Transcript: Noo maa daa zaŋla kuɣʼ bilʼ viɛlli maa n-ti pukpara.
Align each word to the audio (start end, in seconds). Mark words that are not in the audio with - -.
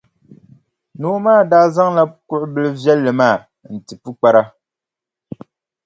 Noo 0.99 1.17
maa 1.23 1.41
daa 1.51 1.65
zaŋla 1.75 2.03
kuɣʼ 2.27 2.43
bilʼ 2.53 2.73
viɛlli 2.81 3.11
maa 3.19 3.35
n-ti 3.73 3.93
pukpara. 4.03 4.41